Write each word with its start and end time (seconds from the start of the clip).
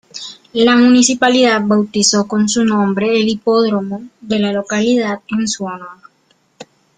La 0.53 0.75
Municipalidad 0.77 1.61
bautizó 1.63 2.25
con 2.27 2.49
su 2.49 2.65
nombre 2.65 3.19
el 3.21 3.29
hipódromo 3.29 4.01
de 4.19 4.39
la 4.39 4.51
localidad 4.51 5.19
en 5.29 5.47
su 5.47 5.65
honor. 5.65 5.99